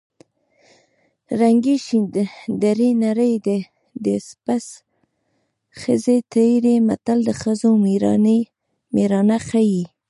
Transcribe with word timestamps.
ړنګې 1.39 1.75
شې 1.85 1.97
درې 2.63 2.89
نر 3.01 3.19
دې 4.05 4.17
پڅ 4.45 4.65
ښځې 5.79 6.17
تېرې 6.33 6.75
متل 6.87 7.19
د 7.27 7.29
ښځو 7.41 7.69
مېړانه 8.93 9.37
ښيي 9.47 9.81